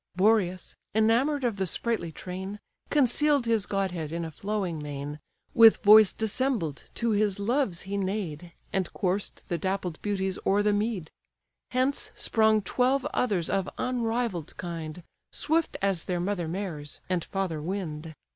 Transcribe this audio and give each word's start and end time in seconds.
Boreas, 0.15 0.75
enamour'd 0.95 1.43
of 1.43 1.57
the 1.57 1.67
sprightly 1.67 2.11
train, 2.11 2.59
Conceal'd 2.89 3.45
his 3.45 3.67
godhead 3.67 4.11
in 4.11 4.25
a 4.25 4.31
flowing 4.31 4.81
mane, 4.81 5.19
With 5.53 5.83
voice 5.83 6.11
dissembled 6.11 6.85
to 6.95 7.11
his 7.11 7.37
loves 7.37 7.83
he 7.83 7.97
neigh'd, 7.97 8.51
And 8.73 8.91
coursed 8.93 9.43
the 9.47 9.59
dappled 9.59 10.01
beauties 10.01 10.39
o'er 10.43 10.63
the 10.63 10.73
mead: 10.73 11.11
Hence 11.69 12.09
sprung 12.15 12.63
twelve 12.63 13.05
others 13.13 13.47
of 13.47 13.69
unrivall'd 13.77 14.57
kind, 14.57 15.03
Swift 15.31 15.77
as 15.83 16.05
their 16.05 16.19
mother 16.19 16.47
mares, 16.47 16.99
and 17.07 17.23
father 17.23 17.61
wind. 17.61 18.15